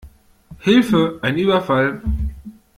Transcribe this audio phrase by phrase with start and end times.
[0.61, 2.01] Hilfe ein Überfall!